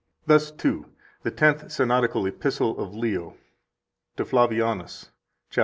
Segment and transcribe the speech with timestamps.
[0.25, 0.87] 9 Thus, too,
[1.21, 3.37] the Tenth Synodical Epistle of Leo
[4.17, 5.09] (to Flavianus,
[5.51, 5.59] cap.